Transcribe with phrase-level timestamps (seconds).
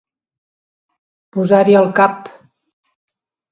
[1.37, 2.35] Posar-hi el cap.